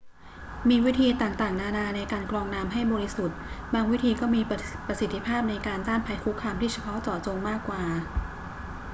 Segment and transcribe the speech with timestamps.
[0.69, 3.37] มีวิธีต่างๆ นานาในการกรองน้ำให้บริสุทธิ์
[3.73, 4.41] บางวิธีก็มี
[4.87, 7.81] ประสิทธิภาพในการต้านภัยคุกคามที่เฉพาะเจาะจงมากกว่า